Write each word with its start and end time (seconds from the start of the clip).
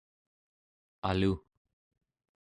alu 1.09 1.31